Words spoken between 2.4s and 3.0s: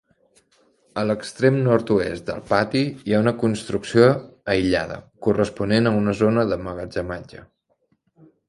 pati